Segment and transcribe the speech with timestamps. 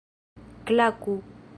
[0.65, 1.15] klaku